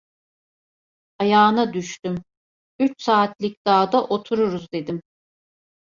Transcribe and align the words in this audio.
Ayağına 1.19 1.73
düştüm: 1.73 2.23
"Üç 2.79 3.01
saatlik 3.03 3.67
dağda 3.67 4.03
otururuz" 4.05 4.67
dedim. 4.71 5.01